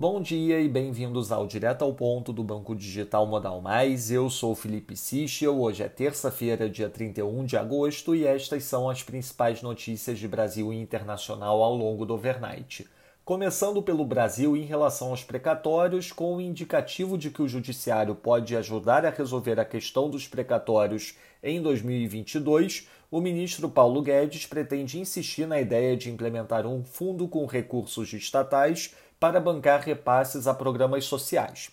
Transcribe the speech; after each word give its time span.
Bom 0.00 0.22
dia 0.22 0.60
e 0.60 0.68
bem-vindos 0.68 1.32
ao 1.32 1.44
Direto 1.44 1.82
ao 1.82 1.92
Ponto 1.92 2.32
do 2.32 2.44
Banco 2.44 2.72
Digital 2.72 3.26
Modal 3.26 3.60
Mais. 3.60 4.12
Eu 4.12 4.30
sou 4.30 4.54
Felipe 4.54 4.96
Sichel. 4.96 5.60
Hoje 5.60 5.82
é 5.82 5.88
terça-feira, 5.88 6.70
dia 6.70 6.88
31 6.88 7.44
de 7.44 7.56
agosto, 7.56 8.14
e 8.14 8.24
estas 8.24 8.62
são 8.62 8.88
as 8.88 9.02
principais 9.02 9.60
notícias 9.60 10.16
de 10.16 10.28
Brasil 10.28 10.72
e 10.72 10.80
internacional 10.80 11.60
ao 11.64 11.74
longo 11.74 12.06
do 12.06 12.14
overnight. 12.14 12.86
Começando 13.24 13.82
pelo 13.82 14.06
Brasil 14.06 14.56
em 14.56 14.62
relação 14.62 15.08
aos 15.08 15.24
precatórios, 15.24 16.12
com 16.12 16.36
o 16.36 16.40
indicativo 16.40 17.18
de 17.18 17.28
que 17.28 17.42
o 17.42 17.48
Judiciário 17.48 18.14
pode 18.14 18.56
ajudar 18.56 19.04
a 19.04 19.10
resolver 19.10 19.58
a 19.58 19.64
questão 19.64 20.08
dos 20.08 20.28
precatórios 20.28 21.16
em 21.42 21.60
2022, 21.60 22.88
o 23.10 23.20
ministro 23.20 23.68
Paulo 23.68 24.02
Guedes 24.02 24.46
pretende 24.46 24.98
insistir 25.00 25.46
na 25.46 25.60
ideia 25.60 25.96
de 25.96 26.10
implementar 26.10 26.66
um 26.66 26.84
fundo 26.84 27.26
com 27.26 27.46
recursos 27.46 28.12
estatais 28.12 28.94
para 29.18 29.40
bancar 29.40 29.80
repasses 29.80 30.46
a 30.46 30.54
programas 30.54 31.04
sociais. 31.04 31.70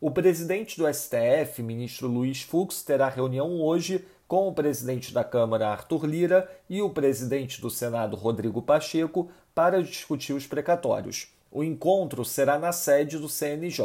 O 0.00 0.10
presidente 0.10 0.78
do 0.78 0.92
STF, 0.92 1.62
ministro 1.62 2.06
Luiz 2.06 2.42
Fux, 2.42 2.82
terá 2.82 3.08
reunião 3.08 3.60
hoje 3.60 4.06
com 4.28 4.46
o 4.46 4.52
presidente 4.52 5.12
da 5.12 5.24
Câmara, 5.24 5.68
Arthur 5.68 6.04
Lira, 6.04 6.50
e 6.68 6.82
o 6.82 6.90
presidente 6.90 7.60
do 7.60 7.70
Senado, 7.70 8.14
Rodrigo 8.14 8.60
Pacheco, 8.60 9.30
para 9.54 9.82
discutir 9.82 10.34
os 10.34 10.46
precatórios. 10.46 11.32
O 11.50 11.64
encontro 11.64 12.24
será 12.24 12.58
na 12.58 12.70
sede 12.72 13.16
do 13.16 13.28
CNJ. 13.28 13.80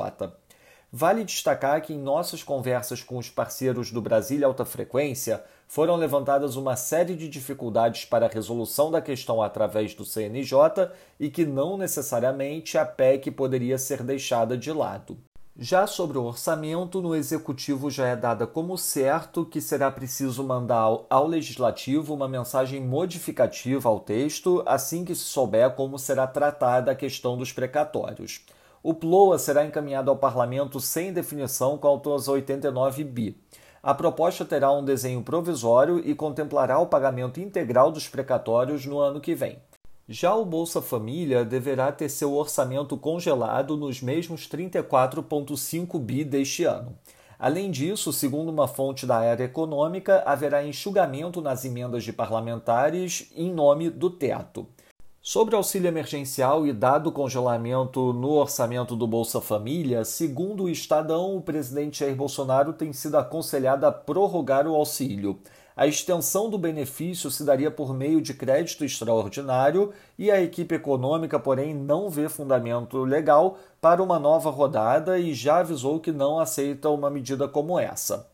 Vale 0.91 1.23
destacar 1.23 1.81
que 1.81 1.93
em 1.93 1.97
nossas 1.97 2.43
conversas 2.43 3.01
com 3.01 3.17
os 3.17 3.29
parceiros 3.29 3.89
do 3.89 4.01
Brasília 4.01 4.45
Alta 4.45 4.65
Frequência 4.65 5.43
foram 5.73 5.95
levantadas 5.95 6.55
uma 6.55 6.75
série 6.75 7.15
de 7.15 7.27
dificuldades 7.27 8.05
para 8.05 8.27
a 8.27 8.29
resolução 8.29 8.91
da 8.91 9.01
questão 9.01 9.41
através 9.41 9.95
do 9.95 10.05
CNJ 10.05 10.91
e 11.19 11.31
que 11.31 11.47
não 11.47 11.79
necessariamente 11.79 12.77
a 12.77 12.85
PEC 12.85 13.31
poderia 13.31 13.79
ser 13.79 14.03
deixada 14.03 14.55
de 14.55 14.71
lado. 14.71 15.17
Já 15.57 15.87
sobre 15.87 16.19
o 16.19 16.25
orçamento, 16.25 17.01
no 17.01 17.15
Executivo 17.15 17.89
já 17.89 18.05
é 18.05 18.15
dada 18.15 18.45
como 18.45 18.77
certo 18.77 19.43
que 19.43 19.59
será 19.59 19.89
preciso 19.89 20.43
mandar 20.43 20.95
ao 21.09 21.25
Legislativo 21.25 22.13
uma 22.13 22.27
mensagem 22.27 22.79
modificativa 22.79 23.89
ao 23.89 23.99
texto 23.99 24.61
assim 24.67 25.03
que 25.03 25.15
se 25.15 25.23
souber 25.23 25.71
como 25.71 25.97
será 25.97 26.27
tratada 26.27 26.91
a 26.91 26.95
questão 26.95 27.35
dos 27.35 27.51
precatórios. 27.51 28.45
O 28.83 28.93
PLOA 28.93 29.39
será 29.39 29.65
encaminhado 29.65 30.11
ao 30.11 30.17
Parlamento 30.17 30.79
sem 30.79 31.11
definição 31.11 31.79
quanto 31.79 32.11
aos 32.11 32.27
89 32.27 33.03
bi. 33.05 33.35
A 33.83 33.93
proposta 33.93 34.45
terá 34.45 34.71
um 34.71 34.81
desenho 34.81 35.21
provisório 35.21 35.99
e 35.99 36.15
contemplará 36.15 36.79
o 36.79 36.87
pagamento 36.87 37.41
integral 37.41 37.91
dos 37.91 38.07
precatórios 38.07 38.85
no 38.85 38.97
ano 38.97 39.19
que 39.19 39.35
vem. 39.35 39.57
Já 40.07 40.33
o 40.33 40.45
Bolsa 40.45 40.81
Família 40.81 41.43
deverá 41.43 41.91
ter 41.91 42.07
seu 42.07 42.33
orçamento 42.33 42.95
congelado 42.95 43.75
nos 43.75 44.01
mesmos 44.01 44.47
34,5 44.47 45.99
bi 45.99 46.23
deste 46.23 46.63
ano. 46.63 46.97
Além 47.37 47.69
disso, 47.69 48.13
segundo 48.13 48.47
uma 48.47 48.69
fonte 48.69 49.05
da 49.05 49.17
área 49.17 49.43
econômica, 49.43 50.23
haverá 50.25 50.65
enxugamento 50.65 51.41
nas 51.41 51.65
emendas 51.65 52.05
de 52.05 52.13
parlamentares 52.13 53.29
em 53.35 53.51
nome 53.51 53.89
do 53.89 54.09
teto. 54.09 54.65
Sobre 55.25 55.55
auxílio 55.55 55.87
emergencial 55.87 56.67
e 56.67 56.73
dado 56.73 57.09
congelamento 57.09 58.11
no 58.11 58.31
orçamento 58.31 58.93
do 58.93 59.07
Bolsa 59.07 59.39
Família, 59.39 60.03
segundo 60.03 60.65
o 60.65 60.69
Estadão, 60.69 61.37
o 61.37 61.41
presidente 61.41 62.01
Jair 62.01 62.13
Bolsonaro 62.13 62.73
tem 62.73 62.91
sido 62.91 63.17
aconselhado 63.17 63.85
a 63.85 63.91
prorrogar 63.93 64.67
o 64.67 64.75
auxílio. 64.75 65.39
A 65.77 65.87
extensão 65.87 66.49
do 66.49 66.57
benefício 66.57 67.31
se 67.31 67.45
daria 67.45 67.71
por 67.71 67.93
meio 67.93 68.21
de 68.21 68.33
crédito 68.33 68.83
extraordinário 68.83 69.93
e 70.19 70.29
a 70.29 70.41
equipe 70.41 70.75
econômica, 70.75 71.39
porém, 71.39 71.73
não 71.73 72.09
vê 72.09 72.27
fundamento 72.27 73.01
legal 73.05 73.57
para 73.79 74.03
uma 74.03 74.19
nova 74.19 74.49
rodada 74.49 75.17
e 75.17 75.33
já 75.33 75.59
avisou 75.59 76.01
que 76.01 76.11
não 76.11 76.37
aceita 76.37 76.89
uma 76.89 77.09
medida 77.09 77.47
como 77.47 77.79
essa. 77.79 78.27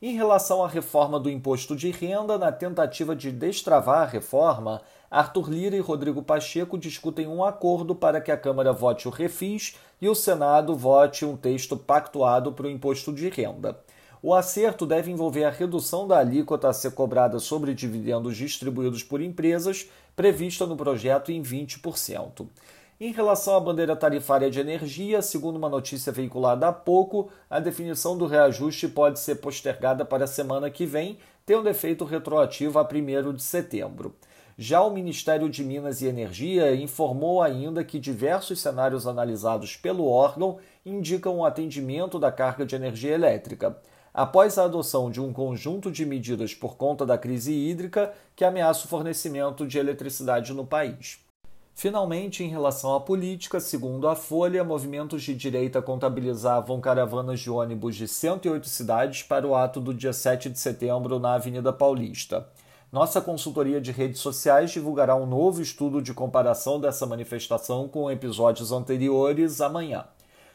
Em 0.00 0.14
relação 0.14 0.62
à 0.62 0.68
reforma 0.68 1.18
do 1.18 1.30
imposto 1.30 1.74
de 1.74 1.90
renda, 1.90 2.36
na 2.36 2.52
tentativa 2.52 3.16
de 3.16 3.32
destravar 3.32 4.02
a 4.02 4.04
reforma, 4.04 4.82
Arthur 5.10 5.48
Lira 5.48 5.74
e 5.74 5.80
Rodrigo 5.80 6.22
Pacheco 6.22 6.76
discutem 6.76 7.26
um 7.26 7.42
acordo 7.42 7.94
para 7.94 8.20
que 8.20 8.30
a 8.30 8.36
Câmara 8.36 8.74
vote 8.74 9.08
o 9.08 9.10
refis 9.10 9.76
e 9.98 10.06
o 10.06 10.14
Senado 10.14 10.74
vote 10.74 11.24
um 11.24 11.34
texto 11.34 11.78
pactuado 11.78 12.52
para 12.52 12.66
o 12.66 12.70
imposto 12.70 13.10
de 13.10 13.30
renda. 13.30 13.80
O 14.22 14.34
acerto 14.34 14.84
deve 14.84 15.10
envolver 15.10 15.44
a 15.44 15.50
redução 15.50 16.06
da 16.06 16.18
alíquota 16.18 16.68
a 16.68 16.74
ser 16.74 16.90
cobrada 16.90 17.38
sobre 17.38 17.72
dividendos 17.72 18.36
distribuídos 18.36 19.02
por 19.02 19.22
empresas, 19.22 19.88
prevista 20.14 20.66
no 20.66 20.76
projeto 20.76 21.32
em 21.32 21.42
20%. 21.42 22.46
Em 22.98 23.12
relação 23.12 23.54
à 23.54 23.60
bandeira 23.60 23.94
tarifária 23.94 24.50
de 24.50 24.58
energia, 24.58 25.20
segundo 25.20 25.56
uma 25.56 25.68
notícia 25.68 26.10
veiculada 26.10 26.66
há 26.66 26.72
pouco, 26.72 27.28
a 27.50 27.60
definição 27.60 28.16
do 28.16 28.24
reajuste 28.26 28.88
pode 28.88 29.20
ser 29.20 29.34
postergada 29.34 30.02
para 30.02 30.24
a 30.24 30.26
semana 30.26 30.70
que 30.70 30.86
vem, 30.86 31.18
tendo 31.44 31.68
efeito 31.68 32.06
retroativo 32.06 32.78
a 32.78 32.88
1 32.90 33.34
de 33.34 33.42
setembro. 33.42 34.16
Já 34.56 34.80
o 34.80 34.90
Ministério 34.90 35.50
de 35.50 35.62
Minas 35.62 36.00
e 36.00 36.06
Energia 36.06 36.74
informou 36.74 37.42
ainda 37.42 37.84
que 37.84 38.00
diversos 38.00 38.62
cenários 38.62 39.06
analisados 39.06 39.76
pelo 39.76 40.08
órgão 40.08 40.56
indicam 40.82 41.36
o 41.36 41.44
atendimento 41.44 42.18
da 42.18 42.32
carga 42.32 42.64
de 42.64 42.74
energia 42.74 43.12
elétrica, 43.12 43.76
após 44.14 44.56
a 44.56 44.64
adoção 44.64 45.10
de 45.10 45.20
um 45.20 45.34
conjunto 45.34 45.92
de 45.92 46.06
medidas 46.06 46.54
por 46.54 46.78
conta 46.78 47.04
da 47.04 47.18
crise 47.18 47.52
hídrica 47.52 48.14
que 48.34 48.42
ameaça 48.42 48.86
o 48.86 48.88
fornecimento 48.88 49.66
de 49.66 49.78
eletricidade 49.78 50.54
no 50.54 50.64
país. 50.64 51.25
Finalmente, 51.78 52.42
em 52.42 52.48
relação 52.48 52.94
à 52.94 53.00
política, 53.00 53.60
segundo 53.60 54.08
a 54.08 54.16
Folha, 54.16 54.64
movimentos 54.64 55.22
de 55.22 55.34
direita 55.34 55.82
contabilizavam 55.82 56.80
caravanas 56.80 57.38
de 57.38 57.50
ônibus 57.50 57.96
de 57.96 58.08
108 58.08 58.66
cidades 58.66 59.22
para 59.22 59.46
o 59.46 59.54
ato 59.54 59.78
do 59.78 59.92
dia 59.92 60.14
7 60.14 60.48
de 60.48 60.58
setembro 60.58 61.18
na 61.18 61.34
Avenida 61.34 61.74
Paulista. 61.74 62.48
Nossa 62.90 63.20
consultoria 63.20 63.78
de 63.78 63.92
redes 63.92 64.22
sociais 64.22 64.70
divulgará 64.70 65.14
um 65.16 65.26
novo 65.26 65.60
estudo 65.60 66.00
de 66.00 66.14
comparação 66.14 66.80
dessa 66.80 67.04
manifestação 67.04 67.86
com 67.86 68.10
episódios 68.10 68.72
anteriores 68.72 69.60
amanhã. 69.60 70.06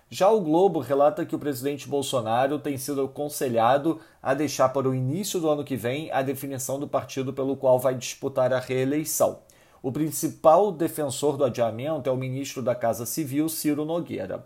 Já 0.09 0.28
o 0.28 0.42
Globo 0.42 0.80
relata 0.80 1.24
que 1.24 1.36
o 1.36 1.40
presidente 1.40 1.88
Bolsonaro 1.88 2.58
tem 2.58 2.80
sido 2.80 3.03
aconselhado 3.03 4.00
a 4.24 4.34
deixar 4.34 4.70
para 4.70 4.90
o 4.90 4.96
início 4.96 5.40
do 5.40 5.48
ano 5.48 5.64
que 5.64 5.76
vem 5.76 6.12
a 6.12 6.24
definição 6.24 6.80
do 6.80 6.88
partido 6.88 7.32
pelo 7.32 7.56
qual 7.56 7.78
vai 7.78 7.94
disputar 7.94 8.52
a 8.52 8.59
reeleição. 8.59 9.38
O 9.84 9.92
principal 9.92 10.72
defensor 10.72 11.38
do 11.38 11.44
adiamento 11.44 12.08
é 12.08 12.14
o 12.14 12.18
ministro 12.18 12.62
da 12.62 12.75
Casa 12.75 13.03
Civil, 13.03 13.50
Ciro 13.50 13.84
Nogueira. 13.84 14.46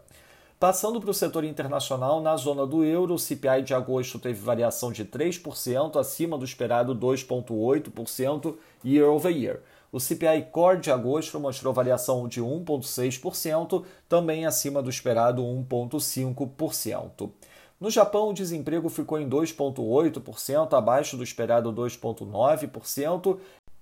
Passando 0.58 1.02
para 1.02 1.10
o 1.10 1.14
setor 1.14 1.44
internacional, 1.44 2.22
na 2.22 2.38
zona 2.38 2.66
do 2.66 2.86
euro, 2.86 3.16
o 3.16 3.20
CPI 3.20 3.62
de 3.62 3.74
agosto 3.74 4.18
teve 4.18 4.40
variação 4.40 4.94
de 4.94 5.04
3%, 5.04 6.00
acima 6.00 6.38
do 6.38 6.46
esperado 6.46 6.96
2,8% 6.96 8.56
year 8.86 9.10
over 9.10 9.36
year. 9.36 9.60
O 9.92 10.00
CPI 10.00 10.48
Core 10.54 10.80
de 10.80 10.90
agosto 10.90 11.38
mostrou 11.38 11.74
variação 11.74 12.30
de 12.30 12.42
1,6%, 12.42 13.84
também 14.08 14.46
acima 14.46 14.82
do 14.82 14.90
esperado 14.90 15.42
1,5%. 15.42 17.30
No 17.78 17.90
Japão, 17.90 18.30
o 18.30 18.34
desemprego 18.34 18.88
ficou 18.88 19.20
em 19.20 19.28
2,8%, 19.28 20.78
abaixo 20.78 21.18
do 21.18 21.24
esperado 21.24 21.74
2,9%, 21.74 23.38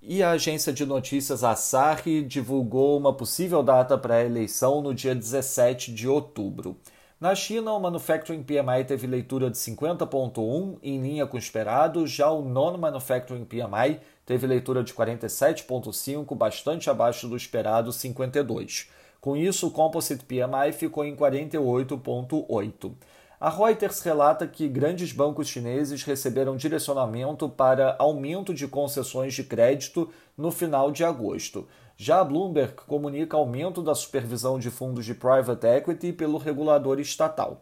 e 0.06 0.22
a 0.22 0.32
agência 0.32 0.72
de 0.72 0.84
notícias 0.84 1.42
Asahi 1.42 2.22
divulgou 2.22 2.98
uma 2.98 3.12
possível 3.12 3.62
data 3.62 3.96
para 3.96 4.16
a 4.16 4.24
eleição 4.24 4.82
no 4.82 4.94
dia 4.94 5.14
17 5.14 5.92
de 5.92 6.06
outubro. 6.06 6.76
Na 7.18 7.34
China, 7.34 7.72
o 7.72 7.80
Manufacturing 7.80 8.42
PMI 8.42 8.84
teve 8.86 9.06
leitura 9.06 9.50
de 9.50 9.56
50,1, 9.56 10.78
em 10.82 11.00
linha 11.00 11.26
com 11.26 11.36
o 11.36 11.40
esperado, 11.40 12.06
já 12.06 12.28
o 12.30 12.44
Non-Manufacturing 12.44 13.46
PMI 13.46 14.00
teve 14.26 14.46
leitura 14.46 14.84
de 14.84 14.92
47,5, 14.92 16.36
bastante 16.36 16.90
abaixo 16.90 17.26
do 17.26 17.36
esperado 17.36 17.90
52. 17.90 18.90
Com 19.22 19.34
isso, 19.34 19.68
o 19.68 19.70
Composite 19.70 20.24
PMI 20.24 20.72
ficou 20.72 21.02
em 21.02 21.16
48,8. 21.16 22.92
A 23.40 23.50
Reuters 23.50 24.00
relata 24.00 24.46
que 24.46 24.68
grandes 24.68 25.12
bancos 25.12 25.48
chineses 25.48 26.04
receberam 26.04 26.56
direcionamento 26.56 27.48
para 27.48 27.96
aumento 27.98 28.54
de 28.54 28.68
concessões 28.68 29.34
de 29.34 29.42
crédito 29.42 30.08
no 30.38 30.50
final 30.50 30.90
de 30.92 31.04
agosto. 31.04 31.66
Já 31.96 32.20
a 32.20 32.24
Bloomberg 32.24 32.74
comunica 32.86 33.36
aumento 33.36 33.82
da 33.82 33.94
supervisão 33.94 34.58
de 34.58 34.70
fundos 34.70 35.04
de 35.04 35.14
private 35.14 35.66
equity 35.66 36.12
pelo 36.12 36.38
regulador 36.38 37.00
estatal. 37.00 37.60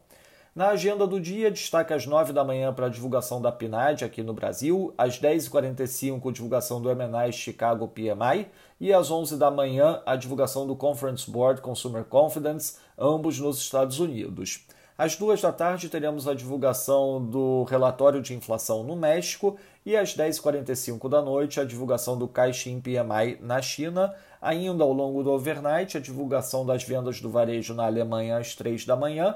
Na 0.55 0.69
agenda 0.69 1.07
do 1.07 1.19
dia, 1.19 1.51
destaque 1.51 1.95
às 1.95 2.05
9 2.05 2.31
da 2.35 2.45
manhã 2.45 2.75
para 2.75 2.85
a 2.85 2.91
divulgação 2.91 3.41
da 3.41 3.51
PNAD 3.51 4.05
aqui 4.05 4.23
no 4.23 4.35
Brasil, 4.35 4.93
às 4.99 5.19
10h45 5.19 6.31
divulgação 6.31 6.79
do 6.81 6.95
MNI 6.95 7.33
Chicago 7.33 7.89
PMI 7.89 8.49
e 8.79 8.93
às 8.93 9.11
11 9.11 9.39
da 9.39 9.51
manhã 9.51 10.03
a 10.05 10.15
divulgação 10.15 10.67
do 10.67 10.77
Conference 10.77 11.31
Board 11.31 11.63
Consumer 11.63 12.05
Confidence, 12.05 12.77
ambos 12.99 13.41
nos 13.41 13.59
Estados 13.61 13.99
Unidos. 13.99 14.67
Às 15.03 15.17
duas 15.17 15.41
da 15.41 15.51
tarde 15.51 15.89
teremos 15.89 16.29
a 16.29 16.33
divulgação 16.33 17.21
do 17.21 17.65
relatório 17.65 18.23
de 18.23 18.35
inflação 18.35 18.85
no 18.85 18.95
México 18.95 19.59
e 19.85 19.97
às 19.97 20.17
10h45 20.17 21.09
da 21.09 21.21
noite 21.21 21.59
a 21.59 21.65
divulgação 21.65 22.17
do 22.17 22.29
Caixin 22.29 22.81
PMI 22.81 23.37
na 23.41 23.61
China. 23.61 24.15
Ainda 24.41 24.85
ao 24.85 24.93
longo 24.93 25.25
do 25.25 25.33
overnight, 25.33 25.97
a 25.97 26.01
divulgação 26.01 26.65
das 26.65 26.85
vendas 26.85 27.21
do 27.21 27.29
varejo 27.29 27.75
na 27.75 27.85
Alemanha 27.85 28.39
às 28.39 28.55
3 28.55 28.87
da 28.87 28.95
manhã 28.95 29.35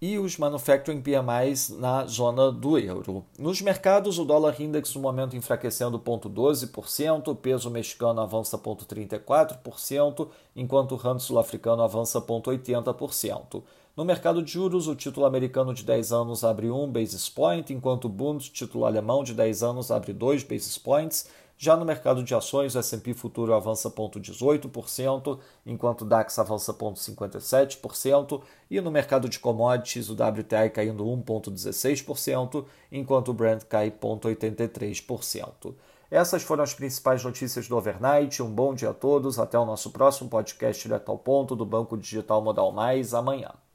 e 0.00 0.18
os 0.18 0.38
manufacturing 0.38 1.02
PMIs 1.02 1.70
na 1.70 2.06
zona 2.06 2.52
do 2.52 2.78
euro. 2.78 3.24
Nos 3.38 3.60
mercados, 3.60 4.18
o 4.18 4.24
dólar 4.24 4.60
index 4.60 4.94
no 4.94 5.00
momento 5.00 5.36
enfraquecendo 5.36 5.98
0,12%, 5.98 7.28
o 7.28 7.34
peso 7.34 7.70
mexicano 7.70 8.20
avança 8.20 8.56
0,34%, 8.56 10.28
enquanto 10.54 10.92
o 10.92 10.96
rand 10.96 11.18
sul-africano 11.18 11.82
avança 11.82 12.20
0,80%. 12.20 13.62
No 13.96 14.04
mercado 14.04 14.40
de 14.40 14.52
juros, 14.52 14.86
o 14.86 14.94
título 14.94 15.26
americano 15.26 15.74
de 15.74 15.82
10 15.82 16.12
anos 16.12 16.44
abre 16.44 16.70
1 16.70 16.92
basis 16.92 17.28
point, 17.28 17.72
enquanto 17.72 18.04
o 18.04 18.08
Bund, 18.08 18.48
título 18.52 18.84
alemão 18.84 19.24
de 19.24 19.34
10 19.34 19.64
anos, 19.64 19.90
abre 19.90 20.12
2 20.12 20.44
basis 20.44 20.78
points. 20.78 21.28
Já 21.60 21.76
no 21.76 21.84
mercado 21.84 22.22
de 22.22 22.36
ações, 22.36 22.76
o 22.76 22.78
S&P 22.78 23.12
futuro 23.14 23.52
avança 23.52 23.90
0,18%, 23.90 25.40
enquanto 25.66 26.02
o 26.02 26.04
DAX 26.04 26.38
avança 26.38 26.72
0,57%, 26.72 28.40
e 28.70 28.80
no 28.80 28.92
mercado 28.92 29.28
de 29.28 29.40
commodities, 29.40 30.08
o 30.08 30.12
WTI 30.12 30.70
caindo 30.72 31.04
1,16%, 31.04 32.64
enquanto 32.92 33.30
o 33.30 33.34
Brent 33.34 33.64
cai 33.64 33.90
0,83%. 33.90 35.74
Essas 36.08 36.44
foram 36.44 36.62
as 36.62 36.72
principais 36.72 37.24
notícias 37.24 37.66
do 37.66 37.76
overnight. 37.76 38.40
Um 38.40 38.54
bom 38.54 38.72
dia 38.72 38.90
a 38.90 38.94
todos. 38.94 39.40
Até 39.40 39.58
o 39.58 39.66
nosso 39.66 39.90
próximo 39.90 40.30
podcast 40.30 40.80
direto 40.80 41.10
ao 41.10 41.18
ponto 41.18 41.56
do 41.56 41.66
Banco 41.66 41.98
Digital 41.98 42.40
Modal 42.40 42.70
Mais 42.70 43.12
amanhã. 43.12 43.50